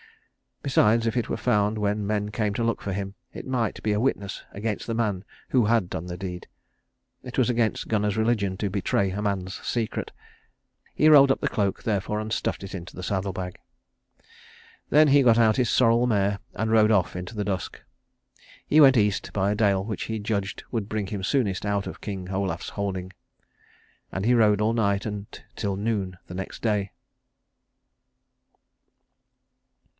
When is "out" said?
15.37-15.57, 21.65-21.85